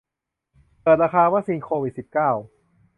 [0.81, 2.29] เปิดราคาวัคซีนโควิด สิบเก้า